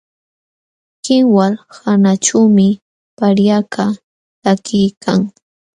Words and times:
Kinwal 1.03 1.53
hanaćhuumi 1.79 2.67
paryakaq 3.17 3.91
takiykan. 4.43 5.19